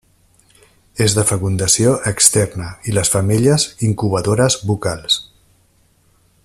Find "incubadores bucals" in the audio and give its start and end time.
3.91-5.23